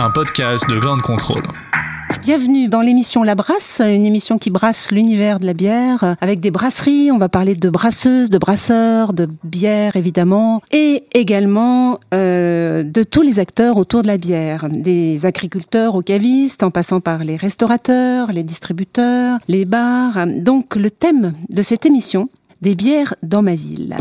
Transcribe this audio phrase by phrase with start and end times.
[0.00, 1.42] un podcast de Grande Contrôle.
[2.22, 6.52] Bienvenue dans l'émission La Brasse, une émission qui brasse l'univers de la bière avec des
[6.52, 7.10] brasseries.
[7.10, 13.22] On va parler de brasseuses, de brasseurs, de bière évidemment, et également euh, de tous
[13.22, 18.30] les acteurs autour de la bière, des agriculteurs aux cavistes, en passant par les restaurateurs,
[18.30, 20.26] les distributeurs, les bars.
[20.28, 22.28] Donc le thème de cette émission,
[22.62, 23.96] des bières dans ma ville.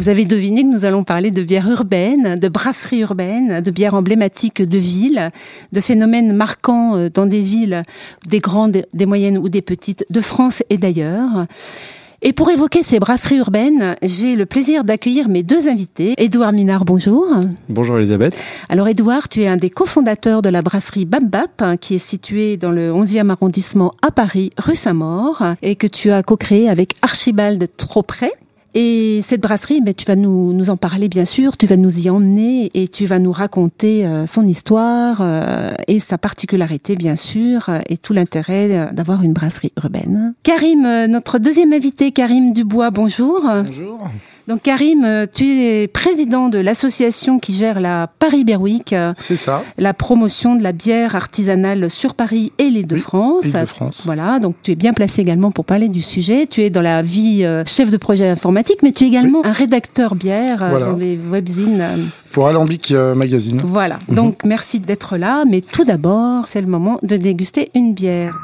[0.00, 3.92] Vous avez deviné que nous allons parler de bière urbaine, de brasserie urbaine, de bières
[3.92, 5.30] emblématiques de villes,
[5.72, 7.82] de phénomènes marquants euh, dans des villes,
[8.26, 11.44] des grandes, des moyennes ou des petites, de France et d'ailleurs.
[12.22, 16.14] Et pour évoquer ces brasseries urbaines, j'ai le plaisir d'accueillir mes deux invités.
[16.16, 17.26] Édouard Minard, bonjour.
[17.68, 18.34] Bonjour Elisabeth.
[18.70, 22.56] Alors Édouard, tu es un des cofondateurs de la brasserie Bambap, hein, qui est située
[22.56, 27.68] dans le 11e arrondissement à Paris, rue Saint-Maur, et que tu as co-créé avec Archibald
[27.76, 28.32] Tropret.
[28.74, 32.06] Et cette brasserie, ben, tu vas nous, nous en parler bien sûr, tu vas nous
[32.06, 37.16] y emmener et tu vas nous raconter euh, son histoire euh, et sa particularité bien
[37.16, 40.34] sûr euh, et tout l'intérêt d'avoir une brasserie urbaine.
[40.44, 43.42] Karim, notre deuxième invité, Karim Dubois, bonjour.
[43.42, 44.08] Bonjour.
[44.50, 49.12] Donc Karim, euh, tu es président de l'association qui gère la Paris Beer Week, euh,
[49.16, 49.62] C'est ça.
[49.78, 53.44] la promotion de la bière artisanale sur Paris et les de Oui, France.
[53.46, 54.02] Île-de-France.
[54.04, 56.48] Voilà, donc tu es bien placé également pour parler du sujet.
[56.48, 59.52] Tu es dans la vie euh, chef de projet informatique, mais tu es également un
[59.52, 60.86] rédacteur bière Voilà.
[60.86, 62.10] dans des webzines.
[62.32, 63.60] Pour Alambic Magazine.
[63.64, 64.14] voilà, Mhm.
[64.16, 68.36] donc merci d'être là, mais tout d'abord, c'est le moment de déguster une bière.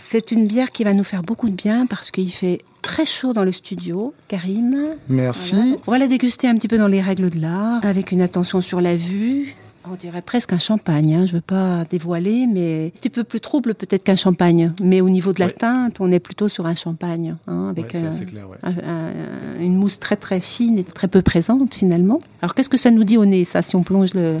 [0.00, 3.32] C'est une bière qui va nous faire beaucoup de bien parce qu'il fait très chaud
[3.32, 4.76] dans le studio, Karim.
[5.08, 5.76] Merci.
[5.86, 8.60] On va la déguster un petit peu dans les règles de l'art, avec une attention
[8.60, 9.54] sur la vue.
[9.90, 11.26] On dirait presque un champagne, hein.
[11.26, 14.72] je veux pas dévoiler, mais un petit peu plus trouble peut-être qu'un champagne.
[14.82, 15.52] Mais au niveau de la Ouais.
[15.52, 18.56] teinte, on est plutôt sur un champagne, hein, avec Ouais, clair, ouais.
[18.62, 22.20] un- un- une mousse très très fine et très peu présente finalement.
[22.42, 24.40] Alors qu'est-ce que ça nous dit au nez, ça, si on plonge le,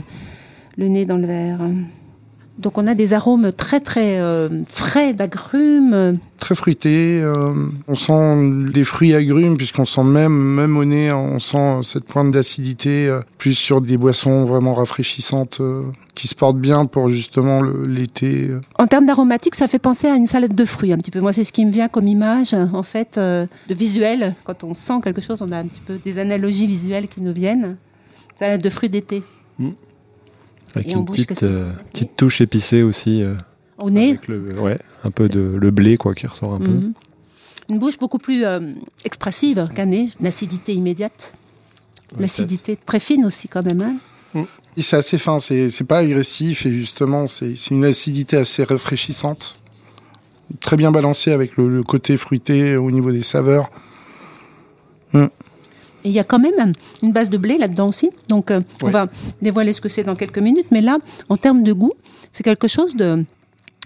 [0.76, 1.60] le nez dans le verre?
[2.58, 6.18] Donc on a des arômes très très euh, frais d'agrumes.
[6.40, 7.20] Très fruité.
[7.22, 7.54] euh,
[7.86, 12.32] on sent des fruits agrumes puisqu'on sent même, même au nez, on sent cette pointe
[12.32, 15.84] d'acidité euh, plus sur des boissons vraiment rafraîchissantes euh,
[16.16, 18.50] qui se portent bien pour justement l'été.
[18.76, 21.20] En termes d'aromatique, ça fait penser à une salade de fruits un petit peu.
[21.20, 24.34] Moi, c'est ce qui me vient comme image, en fait, de visuel.
[24.44, 27.32] Quand on sent quelque chose, on a un petit peu des analogies visuelles qui nous
[27.32, 27.76] viennent.
[28.36, 29.22] Salade de fruits d'été.
[30.78, 33.22] Avec Et une bouche, petite, euh, petite touche épicée aussi.
[33.22, 33.34] euh,
[33.78, 36.70] Au nez, avec le, ouais, un peu de le blé quoi qui ressort un peu.
[36.70, 36.92] Mhm.
[37.68, 38.72] Une bouche beaucoup plus euh,
[39.04, 40.08] expressive qu'un nez.
[40.20, 41.32] Une acidité immédiate.
[42.14, 43.80] Ouais, L'acidité très fine aussi quand même.
[44.34, 44.44] hein.
[44.76, 48.62] Et c'est assez fin, c'est c'est pas agressif et justement c'est c'est une acidité assez
[48.62, 49.58] rafraîchissante.
[50.60, 53.70] Très bien balancée avec le, le côté fruité au niveau des saveurs.
[56.04, 56.72] Et il y a quand même
[57.02, 58.10] une base de blé là-dedans aussi.
[58.28, 59.06] Donc, euh, on va
[59.42, 60.66] dévoiler ce que c'est dans quelques minutes.
[60.70, 60.98] Mais là,
[61.28, 61.92] en termes de goût,
[62.32, 63.24] c'est quelque chose de,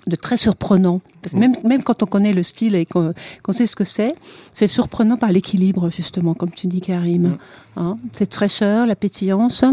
[0.06, 1.00] de très surprenant.
[1.22, 3.12] Parce que même, même quand on connaît le style et qu'on
[3.52, 4.14] sait ce que c'est,
[4.52, 7.38] c'est surprenant par l'équilibre, justement, comme tu dis, Karim.
[7.76, 9.64] Hein, cette fraîcheur, la pétillance,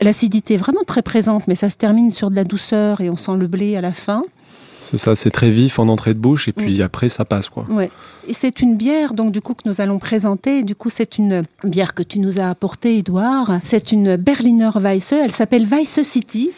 [0.00, 3.36] l'acidité vraiment très présente, mais ça se termine sur de la douceur et on sent
[3.36, 4.22] le blé à la fin.
[4.84, 7.64] C'est ça, c'est très vif en entrée de bouche et puis après ça passe quoi.
[7.70, 7.90] Ouais.
[8.26, 10.62] Et c'est une bière, donc du coup, que nous allons présenter.
[10.62, 13.60] Du coup, c'est une bière que tu nous as apportée, Edouard.
[13.64, 15.12] C'est une Berliner Weisse.
[15.12, 16.50] Elle s'appelle Weisse City.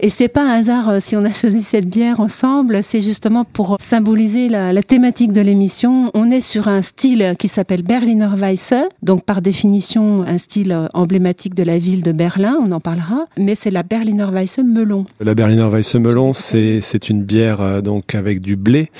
[0.00, 2.82] Et c'est pas un hasard euh, si on a choisi cette bière ensemble.
[2.82, 6.10] C'est justement pour symboliser la, la thématique de l'émission.
[6.12, 8.74] On est sur un style qui s'appelle Berliner Weisse.
[9.02, 12.56] Donc, par définition, un style euh, emblématique de la ville de Berlin.
[12.60, 13.26] On en parlera.
[13.38, 15.06] Mais c'est la Berliner Weisse melon.
[15.20, 18.90] La Berliner Weisse Melon, c'est c'est une bière euh, donc avec du blé.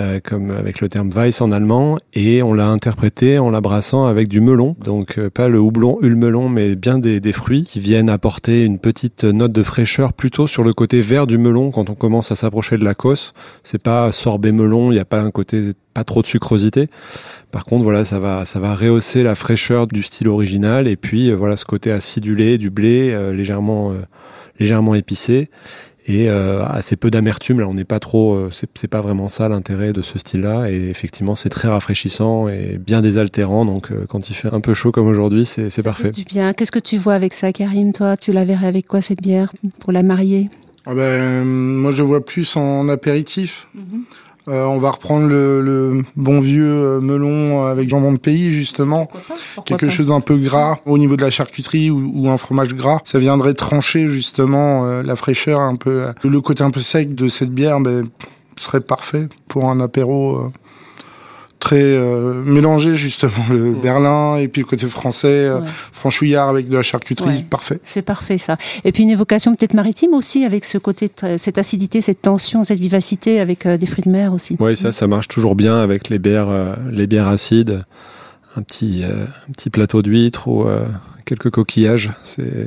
[0.00, 4.04] euh, comme avec le terme Weiss en allemand, et on l'a interprété en la brassant
[4.04, 4.76] avec du melon.
[4.84, 8.78] Donc euh, pas le houblon melon, mais bien des, des, fruits qui viennent apporter une
[8.78, 12.34] petite note de fraîcheur plutôt sur le côté vert du melon quand on commence à
[12.34, 13.32] s'approcher de la cosse.
[13.64, 16.88] C'est pas sorbet melon, il n'y a pas un côté pas trop de sucrosité.
[17.50, 21.32] Par contre, voilà, ça va, ça va rehausser la fraîcheur du style original et puis
[21.32, 23.94] voilà ce côté acidulé du blé légèrement
[24.60, 25.48] légèrement épicé
[26.08, 27.60] et euh, assez peu d'amertume.
[27.60, 30.70] Là, on n'est pas trop, euh, c'est pas vraiment ça l'intérêt de ce style-là.
[30.70, 33.66] Et effectivement, c'est très rafraîchissant et bien désaltérant.
[33.66, 36.10] Donc, euh, quand il fait un peu chaud comme aujourd'hui, c'est parfait.
[36.10, 36.54] du bien.
[36.54, 39.52] Qu'est-ce que tu vois avec ça, Karim Toi, tu la verrais avec quoi cette bière?
[39.80, 40.48] Pour la marier?
[40.86, 43.66] Ah ben, moi, je vois plus en apéritif.
[43.74, 44.04] Mhm.
[44.48, 49.10] Euh, on va reprendre le, bon vieux euh, melon avec jambon de pays justement,
[49.64, 53.00] quelque chose d'un peu gras au niveau de la charcuterie ou, un fromage gras.
[53.04, 57.28] Ça viendrait trancher justement euh, la fraîcheur un peu, le côté un peu sec de
[57.28, 58.08] cette bière, ben,
[58.56, 60.50] serait parfait pour un apéro
[61.58, 63.68] très euh, mélangé justement le.
[63.78, 65.60] Berlin et puis le côté français euh,
[65.92, 67.80] franchouillard avec de la charcuterie parfait.
[67.84, 68.56] C'est parfait ça.
[68.84, 72.78] Et puis une évocation peut-être maritime aussi avec ce côté cette acidité cette tension cette
[72.78, 74.56] vivacité avec euh, des fruits de mer aussi.
[74.60, 77.84] Oui ça ça marche toujours bien avec les bières les bières acides
[78.56, 80.66] un petit un petit plateau d'huîtres ou
[81.24, 82.10] quelques coquillages.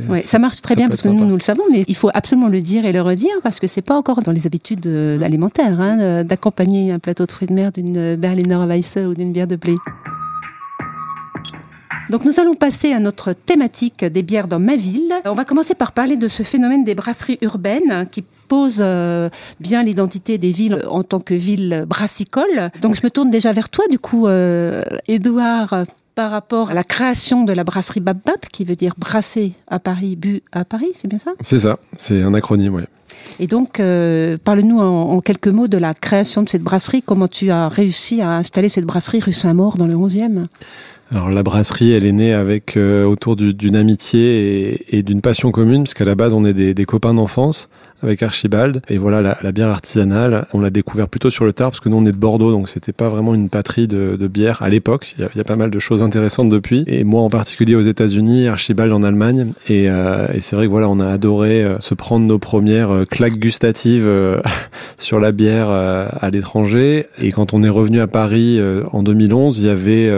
[0.07, 2.47] Ouais, ça marche très bien parce que nous, nous le savons, mais il faut absolument
[2.47, 5.81] le dire et le redire parce que c'est pas encore dans les habitudes euh, alimentaires
[5.81, 9.55] hein, d'accompagner un plateau de fruits de mer d'une Berliner Weisse ou d'une bière de
[9.55, 9.75] blé.
[12.11, 15.13] Donc nous allons passer à notre thématique des bières dans ma ville.
[15.23, 19.29] On va commencer par parler de ce phénomène des brasseries urbaines qui pose euh,
[19.61, 22.69] bien l'identité des villes en tant que ville brassicole.
[22.81, 24.27] Donc je me tourne déjà vers toi du coup,
[25.07, 29.53] Edouard, euh, par rapport à la création de la brasserie Babab, qui veut dire brasser
[29.67, 31.31] à Paris, bu à Paris, c'est bien ça?
[31.39, 32.83] C'est ça, c'est un acronyme, oui.
[33.39, 37.03] Et donc, euh, parle-nous en, quelques mots de la création de cette brasserie.
[37.03, 40.47] Comment tu as réussi à installer cette brasserie rue Saint-Maur dans le 11e
[41.13, 45.83] alors la brasserie, elle est née avec euh, autour d'une amitié et, d'une passion commune,
[45.83, 47.67] parce qu'à la base on est des, des copains d'enfance
[48.03, 48.81] avec Archibald.
[48.89, 51.89] Et voilà, la, la bière artisanale, on l'a découvert plutôt sur le tard parce que
[51.89, 54.69] nous on est de Bordeaux, donc c'était pas vraiment une patrie de, de bière à
[54.69, 55.15] l'époque.
[55.17, 56.83] Il, y, a, pas mal de choses intéressantes depuis.
[56.87, 59.53] Et moi en particulier aux États-Unis, Archibald en Allemagne.
[59.67, 62.91] Et, euh, et c'est vrai que voilà, on a adoré euh, se prendre nos premières
[62.91, 64.09] euh, claques gustatives
[64.97, 67.07] sur la bière à l'étranger.
[67.19, 68.59] Et quand on est revenu à Paris
[68.91, 70.11] en 2011, il y avait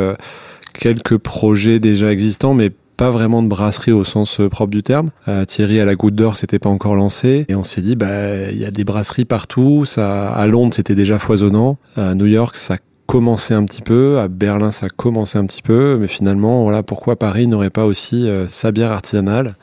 [0.73, 5.11] quelques projets déjà existants, mais pas vraiment de brasserie au sens euh, propre du terme.
[5.27, 8.51] Euh, Thierry à la Goutte d'Or, c'était pas encore lancé, et on s'est dit, bah,
[8.51, 9.85] il y a des brasseries partout.
[9.85, 11.77] Ça, à Londres, c'était déjà foisonnant.
[11.95, 15.61] À New York, ça commencé un petit peu, à Berlin ça a commencé un petit
[15.61, 19.55] peu, mais finalement, voilà, pourquoi Paris n'aurait pas aussi euh, sa bière artisanale?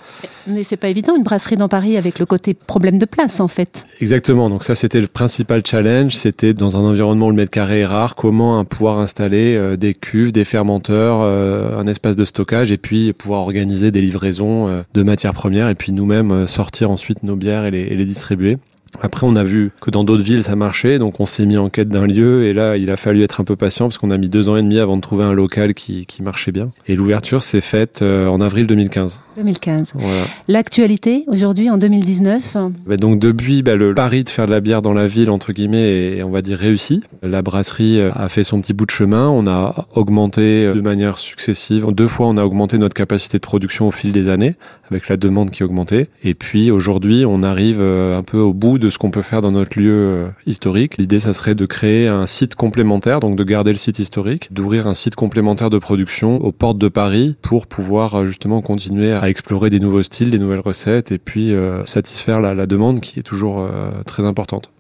[0.47, 3.49] Mais c'est pas évident une brasserie dans Paris avec le côté problème de place en
[3.49, 3.85] fait.
[4.01, 7.81] Exactement, donc ça c'était le principal challenge, c'était dans un environnement où le mètre carré
[7.81, 12.73] est rare, comment pouvoir installer euh, des cuves, des fermenteurs, euh, un espace de stockage
[12.73, 17.37] et puis pouvoir organiser des livraisons de matières premières et puis nous-mêmes sortir ensuite nos
[17.37, 18.59] bières et les, et les distribuer.
[19.01, 21.69] Après, on a vu que dans d'autres villes, ça marchait, donc on s'est mis en
[21.69, 24.19] quête d'un lieu, et là, il a fallu être un peu patient, parce qu'on a
[24.19, 26.71] mis deux ans et demi avant de trouver un local qui, qui marchait bien.
[26.87, 29.21] Et l'ouverture s'est faite euh, en avril 2015.
[29.37, 29.93] 2015.
[29.95, 30.25] Voilà.
[30.49, 32.57] L'actualité, aujourd'hui, en 2019
[32.87, 35.53] bah Donc depuis, bah, le pari de faire de la bière dans la ville, entre
[35.53, 37.03] guillemets, est, on va dire, réussi.
[37.23, 40.81] La brasserie euh, a fait son petit bout de chemin, on a augmenté euh, de
[40.81, 41.87] manière successive.
[41.93, 44.57] Deux fois, on a augmenté notre capacité de production au fil des années,
[44.91, 46.09] avec la demande qui augmentait.
[46.25, 49.53] Et puis, aujourd'hui, on arrive un peu au bout de ce qu'on peut faire dans
[49.53, 50.97] notre lieu euh, historique.
[50.99, 54.87] L'idée, ça serait de créer un site complémentaire, donc de garder le site historique, d'ouvrir
[54.87, 59.29] un site complémentaire de production aux portes de Paris pour pouvoir euh, justement continuer à
[59.29, 63.21] explorer des nouveaux styles, des nouvelles recettes et puis euh, satisfaire la, la, demande qui
[63.21, 63.69] est toujours
[64.07, 64.71] très importante.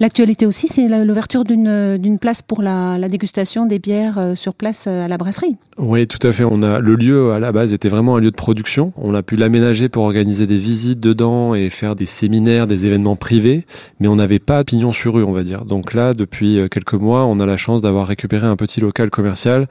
[0.00, 5.06] L'actualité aussi, c'est l'ouverture d'une place pour la, dégustation des bières euh, sur place euh,
[5.06, 5.56] à la brasserie.
[5.78, 6.44] Oui, tout à fait.
[6.44, 8.92] On a le lieu à la base était vraiment un lieu de production.
[8.96, 13.16] On a pu l'aménager pour organiser des visites dedans et faire des séminaires, des événements
[13.16, 13.64] privés,
[13.98, 15.64] mais on n'avait pas pignon sur rue, on va dire.
[15.64, 19.10] Donc là, depuis euh, quelques mois, on a la chance d'avoir récupéré un petit local
[19.10, 19.68] commercial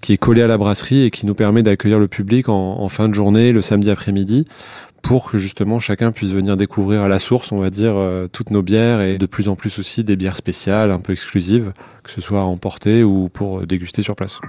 [0.00, 3.08] qui est collé à la brasserie et qui nous permet d'accueillir le public en, fin
[3.08, 4.46] de journée, le samedi après-midi,
[5.02, 8.50] pour que justement chacun puisse venir découvrir à la source, on va dire, euh, toutes
[8.50, 12.10] nos bières et de plus en plus aussi des bières spéciales, un peu exclusives, que
[12.10, 14.40] ce soit à emporter ou pour déguster sur place.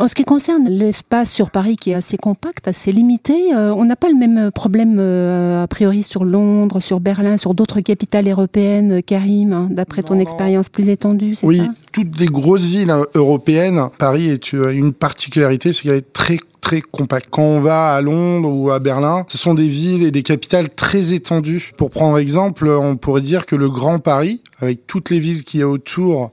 [0.00, 3.84] En ce qui concerne l'espace sur Paris qui est assez compact, assez limité, euh, on
[3.84, 8.26] n'a pas le même problème euh, a priori sur Londres, sur Berlin, sur d'autres capitales
[8.26, 11.60] européennes, Karim, hein, d'après ton expérience plus étendue, c'est oui,
[11.92, 17.28] toutes les grosses villes européennes, Paris est une particularité, c'est qu'elle est très très compacts.
[17.30, 20.68] Quand on va à Londres ou à Berlin, ce sont des villes et des capitales
[20.68, 21.72] très étendues.
[21.76, 25.60] Pour prendre exemple, on pourrait dire que le Grand Paris, avec toutes les villes qu'il
[25.60, 26.26] y a autour euh,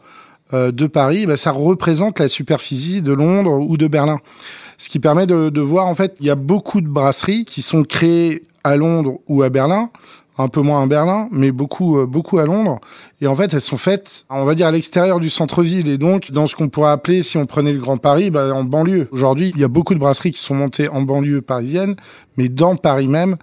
[0.54, 4.20] de Paris, bah, ça représente la superficie de Londres ou de Berlin.
[4.78, 7.62] Ce qui permet de, de voir, en fait, il y a beaucoup de brasseries qui
[7.62, 9.90] sont créées à Londres ou à Berlin,
[10.38, 12.80] un peu moins à Berlin, mais beaucoup, euh, beaucoup à Londres.
[13.22, 15.88] Et en fait, elles sont faites, on va dire, à l'extérieur du centre-ville.
[15.88, 18.64] Et donc, dans ce qu'on pourrait appeler, si on prenait le Grand Paris, bah, en
[18.64, 19.08] banlieue.
[19.12, 21.96] Aujourd'hui, il y a beaucoup de brasseries qui sont montées en banlieue parisienne,
[22.38, 23.38] mais dans Paris même,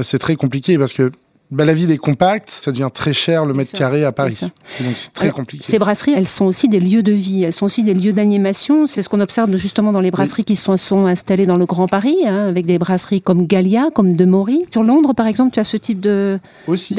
[0.00, 1.12] c'est très compliqué parce que
[1.54, 4.38] bah, la ville est compacte, ça devient très cher le mètre carré à Paris.
[4.40, 5.64] Donc c'est très Alors, compliqué.
[5.66, 8.86] Ces brasseries, elles sont aussi des lieux de vie, elles sont aussi des lieux d'animation.
[8.86, 11.86] C'est ce qu'on observe justement dans les brasseries qui sont, sont installées dans le Grand
[11.88, 14.64] Paris, hein, avec des brasseries comme Gallia, comme De Maury.
[14.72, 16.94] Sur Londres, par exemple, tu as ce type de Aussi,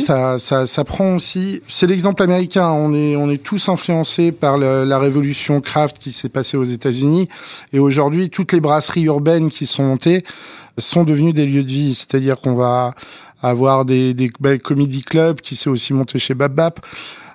[0.00, 1.60] ça, ça, ça prend aussi.
[1.68, 2.70] C'est l'exemple américain.
[2.70, 6.64] On est, on est tous influencés par le- la révolution craft qui s'est passée aux
[6.64, 7.28] États-Unis.
[7.72, 10.24] Et aujourd'hui, toutes les brasseries urbaines qui sont montées
[10.78, 11.94] sont devenues des lieux de vie.
[11.94, 12.94] C'est-à-dire qu'on va
[13.42, 16.80] avoir des, des belles comedy clubs qui s'est aussi monté chez Bap Bap.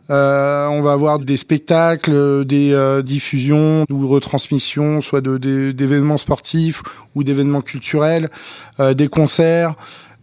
[0.10, 6.83] Euh, on va avoir des spectacles, des euh, diffusions ou retransmissions, soit d'événements sportifs
[7.15, 8.29] ou d'événements culturels,
[8.79, 9.75] euh, des concerts.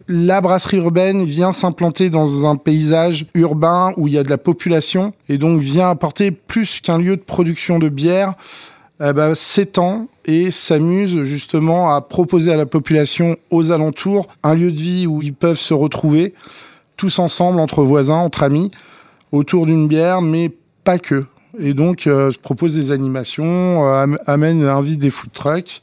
[0.07, 4.37] La brasserie urbaine vient s'implanter dans un paysage urbain où il y a de la
[4.37, 8.33] population et donc vient apporter plus qu'un lieu de production de bière,
[9.03, 14.71] eh ben, s'étend et s'amuse justement à proposer à la population aux alentours un lieu
[14.71, 16.33] de vie où ils peuvent se retrouver
[16.97, 18.69] tous ensemble entre voisins, entre amis,
[19.31, 20.51] autour d'une bière, mais
[20.83, 21.25] pas que.
[21.59, 25.81] Et donc, euh, propose des animations, euh, am- amène, invite des food trucks.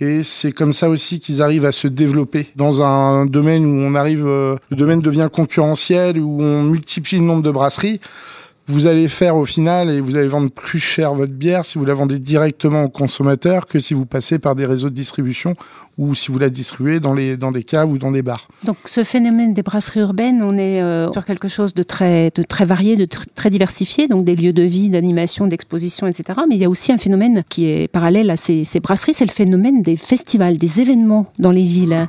[0.00, 3.94] Et c'est comme ça aussi qu'ils arrivent à se développer dans un domaine où on
[3.94, 8.00] arrive, euh, le domaine devient concurrentiel, où on multiplie le nombre de brasseries.
[8.66, 11.84] Vous allez faire au final et vous allez vendre plus cher votre bière si vous
[11.84, 15.56] la vendez directement au consommateur que si vous passez par des réseaux de distribution
[15.98, 18.46] ou si vous la distribuez dans les dans des caves ou dans des bars.
[18.62, 22.44] Donc ce phénomène des brasseries urbaines, on est euh, sur quelque chose de très, de
[22.44, 26.38] très varié, de tr- très diversifié, donc des lieux de vie, d'animation, d'exposition, etc.
[26.48, 29.26] Mais il y a aussi un phénomène qui est parallèle à ces, ces brasseries, c'est
[29.26, 32.08] le phénomène des festivals, des événements dans les villes.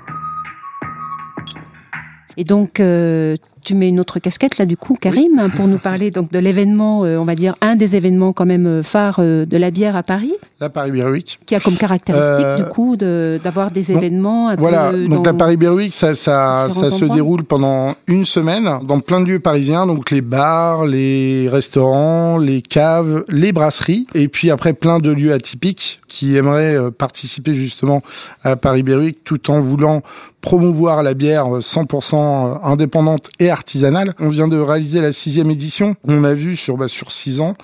[2.38, 6.12] Et donc, euh, tu mets une autre casquette là du coup, Karim, pour nous parler
[6.12, 9.46] donc de l'événement, euh, on va dire un des événements quand même euh, phares euh,
[9.46, 11.40] de la bière à Paris, La Paris Beer Week.
[11.46, 15.26] qui a comme caractéristique Euh, du coup de- d'avoir des donc, événements un Voilà, donc
[15.26, 19.40] la Paris Beer Week, ça, ça, se déroule pendant une semaine dans plein de lieux
[19.40, 25.12] parisiens, donc les bars, les restaurants, les caves, les brasseries, et puis après plein de
[25.12, 28.02] lieux atypiques qui aimeraient participer justement
[28.44, 30.02] à Paris Beer Week tout en voulant
[30.42, 34.14] promouvoir la bière euh, 100% indépendante et artisanale.
[34.20, 35.96] On vient de réaliser la sixième édition.
[36.08, 37.56] On a vu sur, bah, sur six ans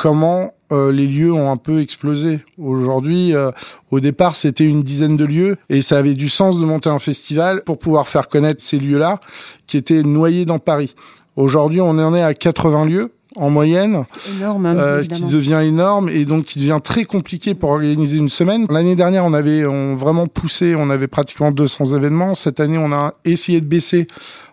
[0.00, 2.40] comment euh, les lieux ont un peu explosé.
[2.56, 3.50] Aujourd'hui, euh,
[3.90, 6.98] au départ, c'était une dizaine de lieux et ça avait du sens de monter un
[6.98, 9.20] festival pour pouvoir faire connaître ces lieux-là
[9.66, 10.94] qui étaient noyés dans Paris.
[11.36, 14.02] Aujourd'hui, on en est à 80 lieux en moyenne,
[14.36, 18.28] énorme, hein, euh, qui devient énorme et donc qui devient très compliqué pour organiser une
[18.28, 18.66] semaine.
[18.70, 22.34] L'année dernière, on avait on vraiment poussé, on avait pratiquement 200 événements.
[22.34, 24.06] Cette année, on a essayé de baisser.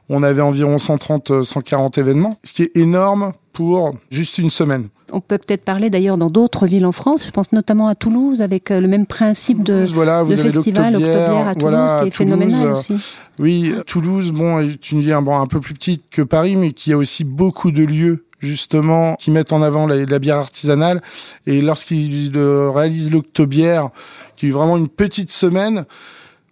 [0.09, 4.87] On avait environ 130, euh, 140 événements, ce qui est énorme pour juste une semaine.
[5.11, 7.25] On peut peut-être parler d'ailleurs dans d'autres villes en France.
[7.25, 10.39] Je pense notamment à Toulouse avec euh, le même principe de, Toulouse, voilà, vous de
[10.39, 12.93] avez festival Octobière à Toulouse voilà, qui est Toulouse, phénoménal euh, aussi.
[13.39, 16.93] Oui, Toulouse, bon, est une ville bon, un peu plus petite que Paris, mais qui
[16.93, 21.01] a aussi beaucoup de lieux justement qui mettent en avant la, bière artisanale.
[21.45, 23.89] Et lorsqu'ils réalisent l'Octobière,
[24.35, 25.85] qui est vraiment une petite semaine,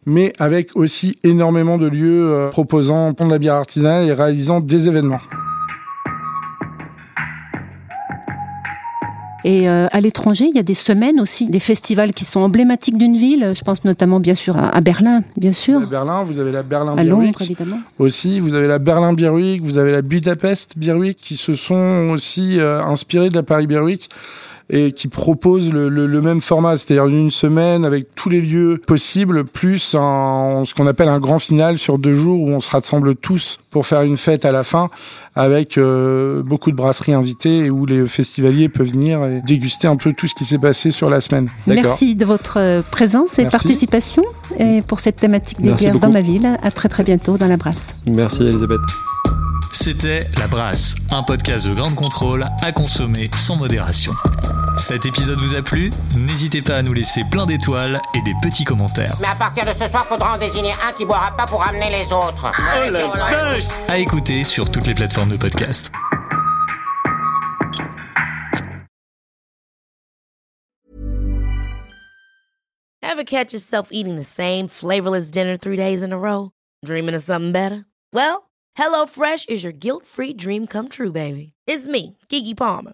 [0.06, 4.88] mais avec aussi énormément de lieux euh, proposant de la bière artisanale et réalisant des
[4.88, 5.22] événements.
[9.48, 12.98] Et euh, à l'étranger, il y a des semaines aussi, des festivals qui sont emblématiques
[12.98, 13.52] d'une ville.
[13.56, 16.64] Je pense notamment bien sûr à, à Berlin, bien sûr, À Berlin, vous avez la
[16.64, 17.78] Berlin à Beer Londres évidemment.
[18.00, 18.40] aussi.
[18.40, 22.10] Vous avez la Berlin Beer Week, vous avez la Budapest Beer Week qui se sont
[22.12, 24.10] aussi euh, inspirés de la Paris Beer Week
[24.70, 28.82] et qui proposent le, le- le même format, c'est-à-dire une semaine avec tous les lieux
[28.88, 32.70] possibles, plus un, ce qu'on appelle un grand final sur deux jours où on se
[32.72, 34.90] rassemble tous pour faire une fête à la fin
[35.36, 39.98] avec euh, beaucoup de brasseries invitées et où les festivaliers peuvent venir et déguster un
[39.98, 41.50] peu tout ce qui s'est passé sur la semaine.
[41.68, 43.52] Merci de votre présence et Merci.
[43.58, 44.24] participation
[44.58, 46.06] et pour cette thématique des Merci bières beaucoup.
[46.08, 46.58] dans ma ville.
[46.64, 47.94] À très très bientôt dans la brasse.
[48.08, 48.80] Merci Elisabeth.
[49.74, 54.14] C'était La Brasse, un podcast de grande contrôle à consommer sans modération.
[54.78, 58.64] Cet épisode vous a plu N'hésitez pas à nous laisser plein d'étoiles et des petits
[58.66, 59.16] commentaires.
[59.22, 61.90] Mais à partir de ce soir, faudra en désigner un qui boira pas pour amener
[61.90, 62.52] les autres.
[62.58, 65.92] Oh la vache À écouter sur toutes les plateformes de podcast.
[73.02, 76.52] Ever catch yourself eating the same flavorless dinner three days in a row?
[76.84, 77.86] Dreaming of something better?
[78.12, 81.54] Well, HelloFresh is your guilt-free dream come true, baby.
[81.66, 82.94] It's me, Kiki Palmer.